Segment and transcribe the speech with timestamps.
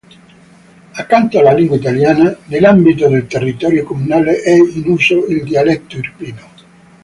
[0.95, 6.41] Accanto alla lingua italiana, nell'ambito del territorio comunale è in uso il dialetto irpino.